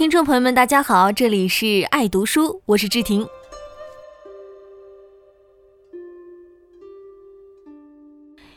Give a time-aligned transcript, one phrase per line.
[0.00, 3.28] 听众朋友们，大家好，这里是爱读书，我是志婷。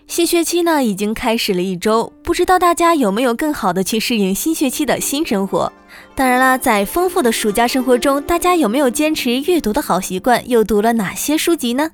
[0.08, 5.70] 新学期呢已经开始了一周，不知道大家有没有更好的去适应新学期的新生活？
[6.16, 10.48] 当然啦，在丰富的暑假生活中，大家有没有坚持阅读的好习惯？
[10.50, 11.92] 又读了哪些书籍呢？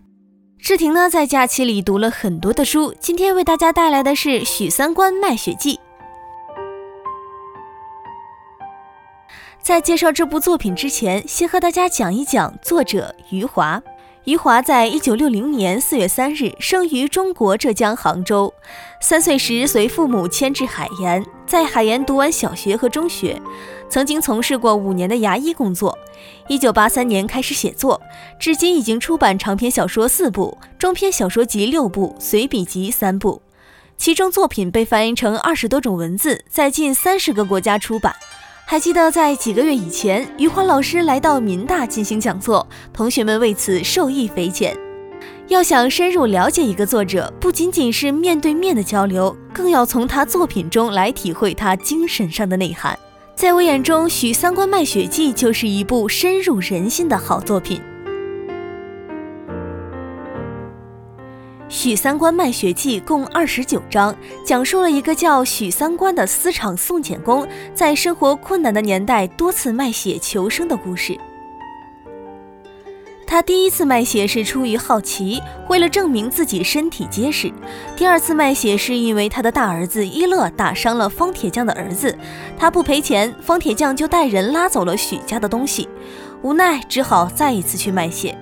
[0.59, 5.77] 志婷呢在假期里读了很多的书，今天为大家带来的是《许三观卖血记》。
[9.61, 13.81] 在介绍这部作品之前，先和大家讲一讲作者余华。
[14.25, 18.53] 余华在一九六零年四月三日生于中国浙江杭州，
[19.01, 23.39] 三岁时随父母迁至海盐，在海盐读完小学和中学，
[23.89, 25.97] 曾经从事过五年的牙医工作。
[26.47, 28.01] 一九八三年开始写作，
[28.39, 33.41] 至今已经出版长篇小说四部、中篇小说集六部、随笔集三部，
[33.97, 38.15] 其中作品被翻译成二十多种文字，在近三十个国家出版。
[38.71, 44.77] 还记得在几个月以前，余华老师来到民大进行讲座，同学们为此受益匪浅。
[45.47, 52.95] 要想深入了解一个作者，不仅仅是面对面的交流，更要从他作品中来体会他精神上的内涵。
[53.33, 57.81] 在我眼中，《许三观卖血记》就是一部深入人心的好作品。
[61.69, 71.15] 《许三观卖血记》共二十九章，讲述了一个叫许三观的私厂送检工，在生活困难的年代多次卖血求生的故事。
[73.27, 77.49] 他第一次卖血是出于好奇，为了证明自己身体结实；
[77.95, 82.17] 第二次卖血是因为他的大儿子一乐打伤了方铁匠的儿子，
[82.57, 85.87] 他不赔钱，方铁匠就带人拉走了许家的东西，
[86.41, 88.35] 无奈只好再一次去卖血。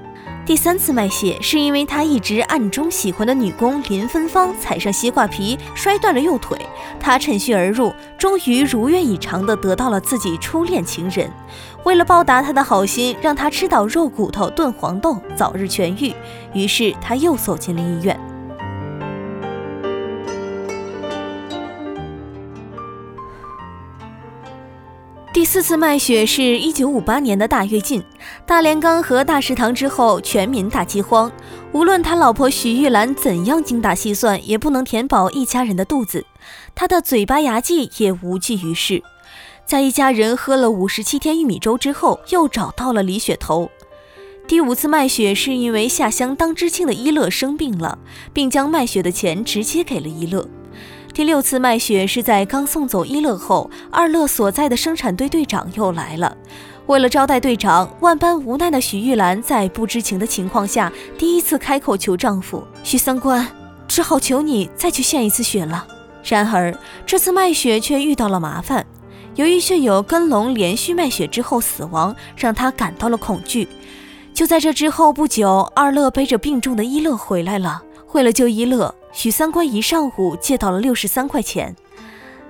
[0.47, 6.57] 第三次卖血是因为他一直暗中喜欢的女工林芬芳踩上西瓜皮摔断了右腿，
[7.01, 11.29] 他趁虚而入，终于如愿以偿地得到了自己初恋情人。
[11.83, 16.13] 为了报答他的好心，让他吃到肉骨头炖黄豆，早日痊愈。
[16.53, 18.17] 于是他又走进了医院。
[25.37, 28.03] 第四次卖血是一九五八年的大跃进，
[28.43, 31.31] 大炼钢和大食堂之后，全民大饥荒。
[31.73, 36.25] 无论他老婆许玉兰怎样精打细算，也不能填饱一家人的肚子。
[36.73, 39.03] 他的嘴巴牙祭也无济于事。
[39.63, 43.69] 在一家人喝了五十七天玉米粥之后，又找到了李雪头。
[44.47, 47.99] 第五次卖血是因为下乡当知青的一乐生病了，
[48.33, 50.49] 并将卖血的钱直接给了一乐。
[51.17, 56.37] 第六次卖血是在刚送走一乐后，二乐所在的生产队队长又来了。
[56.85, 63.47] 为了招待队长，万般无奈的许玉兰在不知情的情况下，第一次开口求丈夫许三观，
[63.87, 65.87] 只好求你再去献一次血了。
[66.23, 66.71] 然而
[67.03, 68.85] 这次卖血却遇到了麻烦，
[69.33, 73.67] 由于血友跟龙连续卖血之后死亡，让他感到了恐惧。
[74.35, 77.81] 就在这之后不久，二乐背着病重的一乐回来了。
[78.11, 78.93] 为了救一乐。
[79.17, 81.75] 许三观一上午借到了六十三块钱，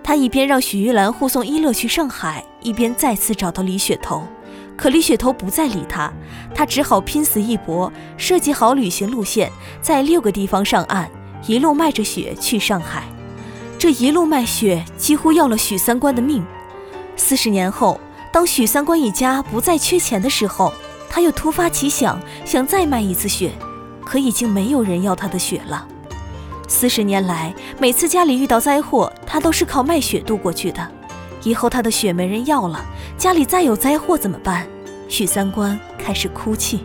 [0.03, 4.27] 他一边让许玉兰护送一乐去上海，一边再次找到李雪头，
[4.75, 6.11] 可李雪头不再理他，
[6.53, 9.49] 他只好拼死一搏，设计好旅行路线，
[9.81, 11.09] 在六个地方上岸，
[11.47, 13.05] 一路卖着血去上海。
[13.79, 16.45] 这一路卖血几乎要了许三观的命。
[17.15, 17.97] 四十年后，
[18.29, 20.73] 当许三观一家不再缺钱的时候，
[21.09, 23.53] 他又突发奇想，想再卖一次血，
[24.03, 25.87] 可已经没有人要他的血了。
[26.67, 30.85] 四十年来，每次家里遇到灾祸，他都是靠卖血度过去的。
[31.43, 32.85] 以后他的血没人要了，
[33.17, 34.67] 家里再有灾祸怎么办？
[35.07, 36.83] 许三观开始哭泣。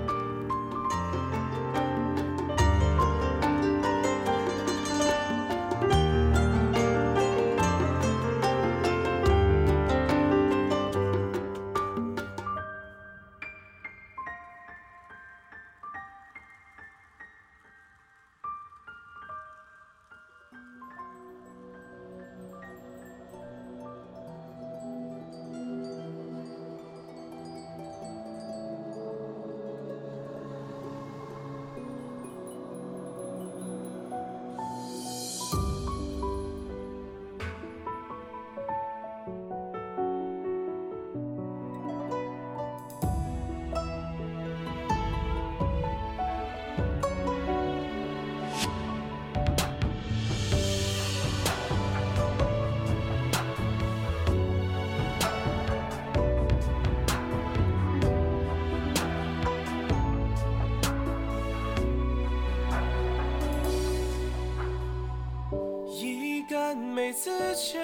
[67.23, 67.79] 自求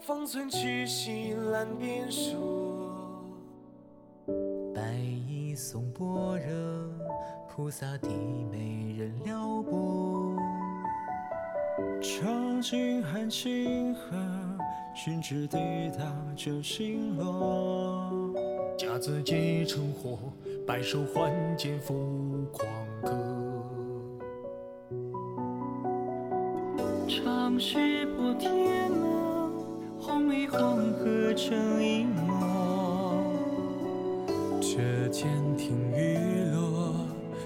[0.00, 3.22] 方寸，曲膝难辩说。
[4.74, 6.90] 白衣送薄热，
[7.46, 8.08] 菩萨低
[8.50, 10.34] 眉人撩拨。
[12.00, 14.16] 长津寒清河，
[14.94, 18.32] 心知对答着心落。
[18.78, 20.18] 甲子皆成火，
[20.66, 22.66] 白首换剑风狂。
[27.58, 27.60] 歌。
[27.60, 29.50] 长须破天门，
[30.00, 33.24] 红衣黄河成一抹。
[34.60, 35.26] 这剑
[35.56, 36.16] 听雨
[36.54, 36.94] 落，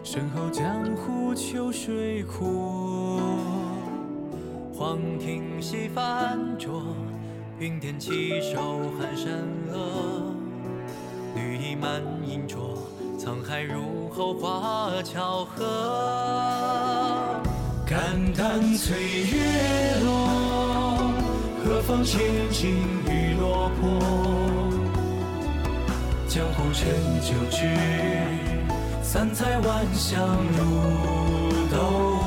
[0.05, 3.21] 身后江湖秋水阔。
[4.75, 6.83] 黄庭西泛浊，
[7.59, 9.33] 云天起手寒山
[9.73, 10.35] 恶。
[11.35, 12.77] 绿衣满银桌，
[13.19, 17.22] 沧海入喉花巧合。
[17.93, 18.01] 感
[18.33, 18.97] 叹岁
[19.31, 21.13] 月落，
[21.63, 24.01] 何妨千金与落魄。
[26.27, 26.89] 江湖陈
[27.21, 27.69] 旧句，
[29.03, 30.65] 三彩万象如
[31.71, 31.77] 斗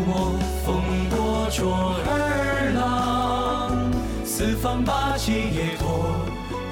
[0.06, 0.38] 魔。
[0.64, 3.92] 风波灼耳浪，
[4.24, 6.16] 四方八极也托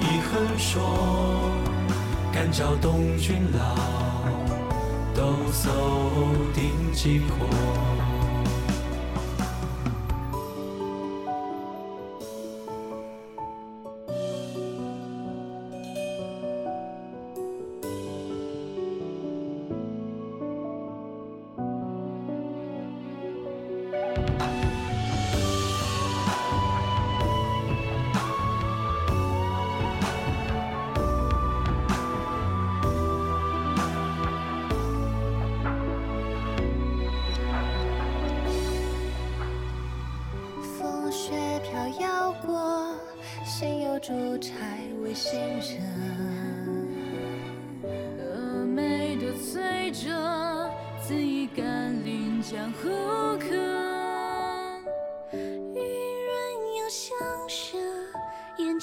[0.01, 1.49] 一横说。
[2.31, 3.75] 敢教东君老，
[5.15, 5.71] 抖擞
[6.53, 7.47] 定机阔。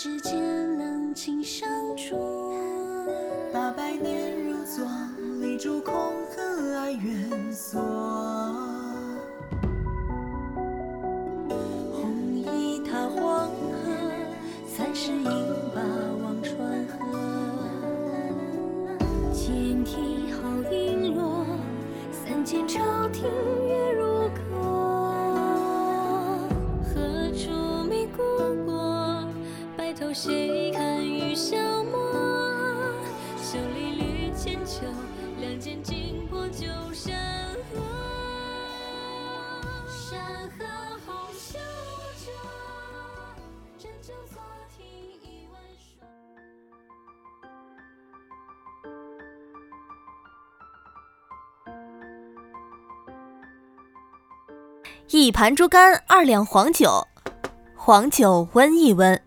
[0.03, 0.33] 世间
[0.79, 2.55] 冷清相助。
[3.53, 4.83] 八百年如昨，
[5.43, 5.95] 立柱空
[6.35, 8.40] 恨哀怨锁。
[34.43, 34.87] 千秋，
[35.39, 37.15] 两剑惊破旧山
[37.69, 37.79] 河。
[39.87, 40.65] 山河
[41.07, 41.59] 后修
[42.25, 42.33] 者，
[43.79, 44.41] 真酒作
[44.75, 44.83] 题
[45.21, 46.01] 一万说。
[55.11, 57.07] 一盘猪肝，二两黄酒，
[57.77, 59.23] 黄酒温一温。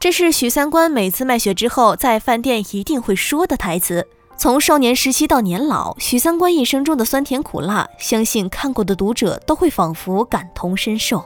[0.00, 4.08] 这是许三观每次卖血之后在饭店一定会说的台词。
[4.36, 11.24] 从少年时期到年老，许三观一生中的酸甜苦辣，相信看过的读者都会仿佛感同身受。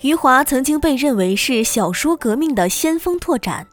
[0.00, 3.66] 余华曾经被认为是小说革命的先锋拓展。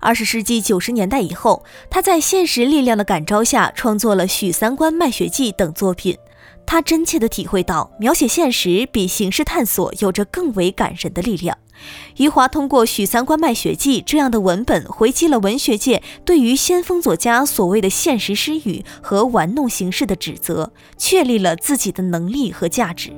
[0.00, 6.16] 二十世纪九十年代以后，他在现实力量的感召下，创作了《许三观卖血记》等作品。
[6.64, 11.58] 他真切地体会到，描写现实比形式探索有着更为感人的力量。
[12.18, 23.10] 余华通过《许三观卖血记》这样的文本，回击了文学界对于先锋作家所谓的现实失语和玩弄形式的指责，确立了自己的能力和价值。《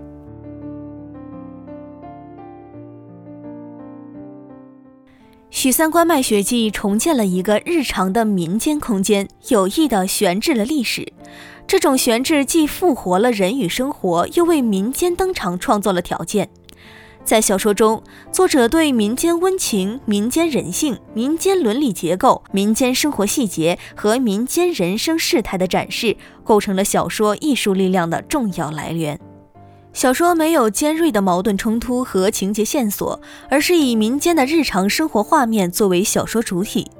[5.57, 11.13] 许三观卖血记》重建了一个日常的民间空间，有意地悬置了历史。
[11.67, 16.51] 这种悬置既复活了人与生活，又为民间登场创造了条件。
[17.25, 29.19] 在小说中，作者对民间温情、民间人性、民间伦理结构、民间生活细节和民间人生事态的展示，构成了小说艺术力量的重要来源。
[29.95, 36.91] 小说没有尖锐的矛盾冲突和情节线索，而是以民间的日常生活画面作为小说主体。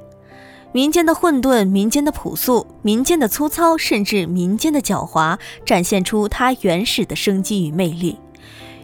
[0.73, 8.19] 民间的混沌，民间的朴素，民间的粗糙，甚至民间的狡猾，展现出它原始的生机与魅力。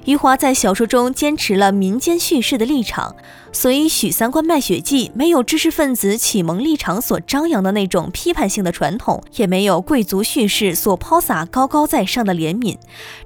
[0.06, 3.14] 余华在小说中坚持了民间叙事的立场，
[3.52, 12.76] 所以《许三观卖血记》没有知识分子启蒙立场所张扬的那种批判性的传统，也没有贵族叙事所抛洒高高在上的怜悯，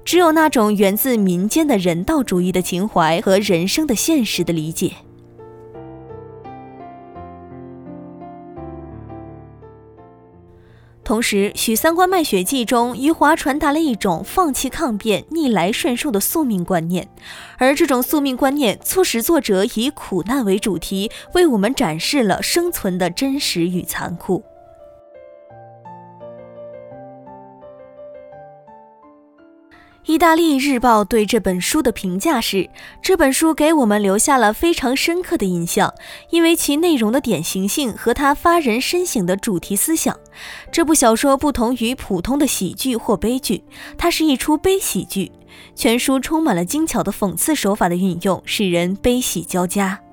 [0.03, 4.91] 只有那种源自民间的人道主义的情怀和人生的现实的理解。
[11.05, 17.07] 同时，《许三观卖血记》中，余华传达了一种放弃抗辩、逆来顺受的宿命观念，
[17.59, 24.43] 而这种宿命观念促使作者以苦难为主题，为我们展示了生存的真实与残酷。
[30.05, 32.69] 意大利日报对这本书的评价是：
[33.01, 35.91] 这本书给我们留下了非常深刻的印象，
[36.29, 40.15] 因为其内容的典型性和它发人深省的主题思想。
[40.71, 43.63] 这部小说不同于普通的喜剧或悲剧，
[43.97, 45.31] 它是一出悲喜剧。
[45.73, 50.04] 全书充满了精巧的讽刺手法的运用，使人悲喜交加。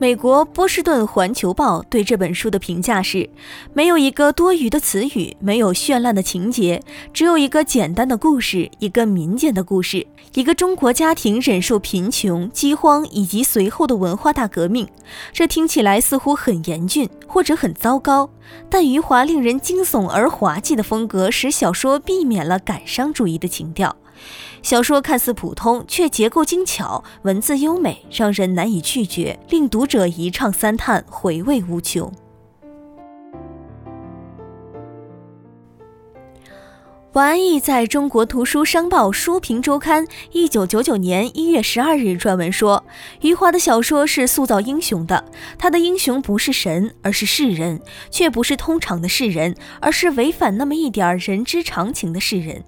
[0.00, 3.28] 美国波士顿环球报对这本书的评价是：
[3.74, 6.80] 没有一个多余的词语，没有绚烂的情节，
[7.12, 14.86] 只有一个简单的故事，一个民间的故事，一个中国家庭忍受贫穷、饥荒以及随后的文化大革命。
[15.32, 18.30] 这听起来似乎很严峻，或者很糟糕，
[18.70, 23.96] 但余华令人惊悚而滑稽的风格，使小说避免了感伤主义的情调。
[24.62, 32.12] 小说看似普通，却结构精巧，文字优美，让人难以拒绝，令读者一唱三叹，回味无穷。
[37.14, 42.84] 王安忆在中国图书商报书评周刊一九九九年一月十二日撰文说
[43.22, 45.24] ：“余华的小说是塑造英雄的，
[45.58, 52.62] 他的英雄不是神，而是世人，却不是通常的世人，而是违反那么一点人之常情的世人。”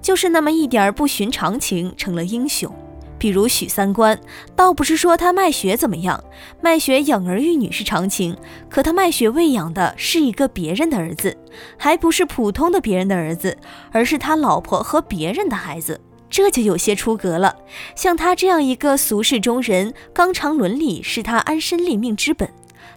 [0.00, 2.74] 就是那么一点不寻常情，成了英雄。
[3.18, 4.16] 比如许三观，
[4.54, 6.22] 倒不是说他卖血怎么样，
[6.60, 8.36] 卖血养儿育女是常情，
[8.70, 11.36] 可他卖血喂养的是一个别人的儿子，
[11.76, 13.58] 还不是普通的别人的儿子，
[13.90, 17.56] 而是他老婆和别人的孩子，这就有些出格了。
[17.96, 22.48] 像他这样一个俗世中人，纲常伦理是他安身立命之本，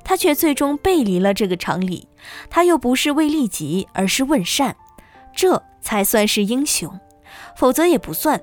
[0.04, 2.08] 他却最终背离了这个常理。
[2.48, 4.76] 他又不是为利己，而是问善，
[5.36, 5.64] 这。
[5.82, 7.00] 才算是英雄，
[7.58, 8.42] 否则也不算。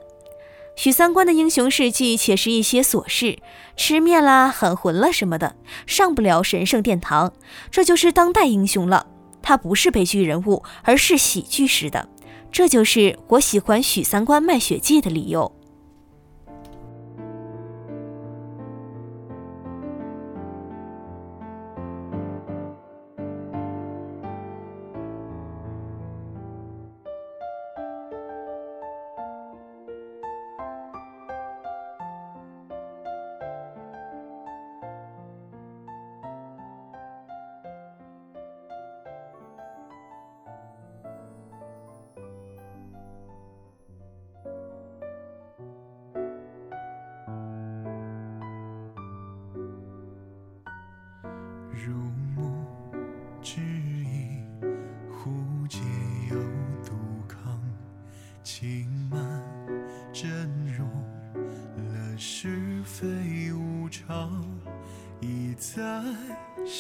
[0.77, 3.39] 许三观的英雄事迹且是一些琐事，
[3.77, 7.33] 吃面啦、喊魂了什么的，上不了神圣殿堂。
[7.71, 9.07] 这就是当代英雄了，
[9.43, 12.09] 他不是悲剧人物，而是喜剧式的。
[12.53, 15.53] 这就是我喜欢许三观卖血记的理由。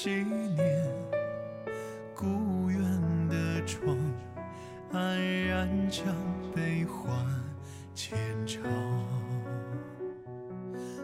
[0.00, 0.10] 昔
[0.54, 0.88] 年
[2.14, 2.80] 故园
[3.28, 3.98] 的窗，
[4.92, 6.04] 安然将
[6.54, 7.12] 悲欢
[7.96, 8.62] 浅唱。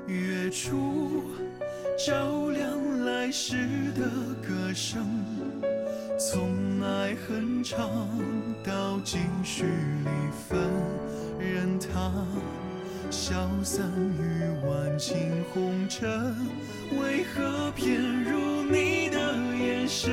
[0.06, 1.24] 月出
[2.06, 3.56] 照亮来时
[3.96, 5.04] 的歌声，
[6.16, 7.90] 从爱恨长
[8.64, 9.64] 到今绪
[10.04, 10.10] 离
[10.48, 10.70] 分，
[11.40, 12.24] 任它
[13.14, 15.14] 消散于万顷
[15.52, 16.34] 红尘，
[17.00, 20.12] 为何偏入你的眼神？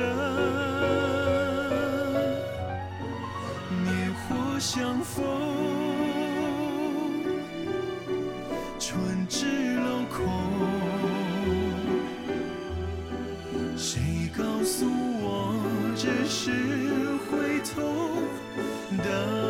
[3.84, 5.24] 烈火相逢，
[8.78, 10.24] 春至楼空。
[13.76, 15.56] 谁告诉我
[15.96, 16.52] 这是
[17.28, 17.82] 回头
[19.02, 19.41] 的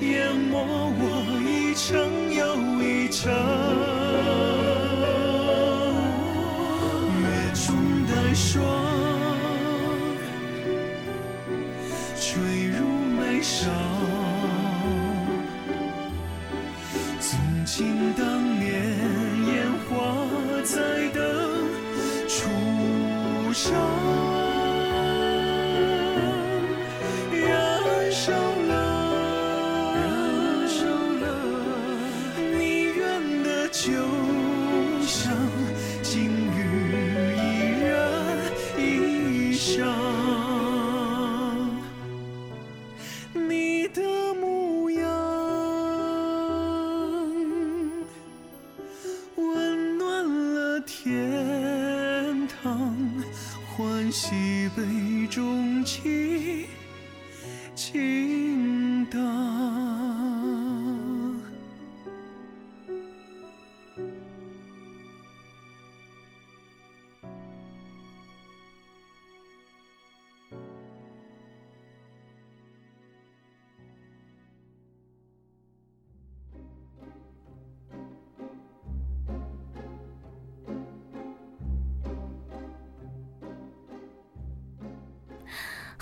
[0.00, 3.55] 淹没我一程又一程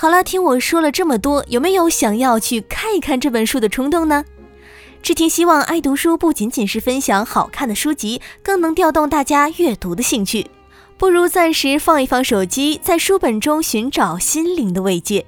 [0.04, 4.22] 好了，听我说了这么多，有没有想要去看一看这本书的冲动呢？
[5.02, 10.46] 志婷希望爱读书不仅仅是分享好看的书籍，更能调动大家阅读的兴趣。
[10.98, 15.24] 不如暂时放一放手机，在书本中寻找心灵的慰藉。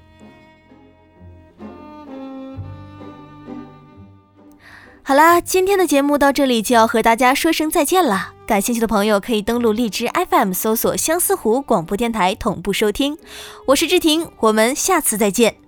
[5.09, 8.33] 好啦，今天的节目到这里就要和大家说声再见了。
[8.45, 13.17] 感兴趣的朋友可以登录荔枝 FM 搜索相思湖广播电台同步收听。
[13.67, 15.66] 我是志婷，我们下次再见。